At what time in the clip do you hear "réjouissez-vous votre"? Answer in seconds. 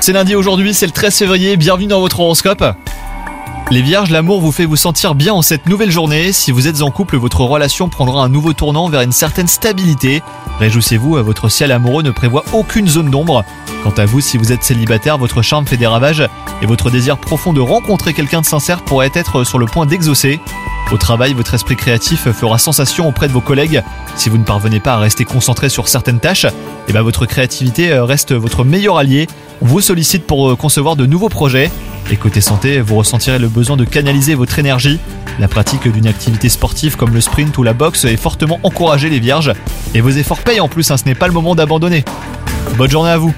10.58-11.48